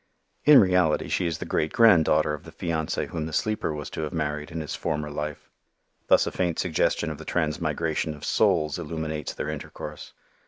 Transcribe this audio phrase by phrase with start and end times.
[0.45, 4.01] In reality she is the great granddaughter of the fiancée whom the sleeper was to
[4.01, 5.47] have married in his former life;
[6.07, 10.13] thus a faint suggestion of the transmigration of souls illuminates their intercourse.